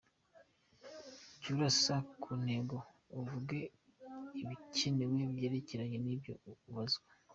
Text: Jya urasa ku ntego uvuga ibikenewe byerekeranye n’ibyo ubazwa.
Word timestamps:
Jya 1.39 1.49
urasa 1.53 1.95
ku 2.21 2.29
ntego 2.43 2.77
uvuga 3.19 3.55
ibikenewe 4.41 5.17
byerekeranye 5.33 5.97
n’ibyo 6.03 6.33
ubazwa. 6.69 7.09